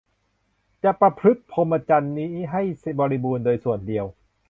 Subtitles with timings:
[0.83, 2.61] จะประพฤติพรหมจรรย์นี้ให้
[2.99, 4.05] บริบูรณ์โดยส่วนเดียว